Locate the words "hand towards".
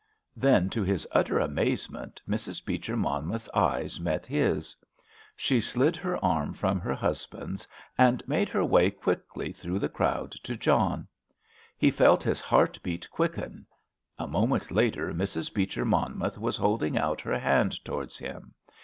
17.37-18.17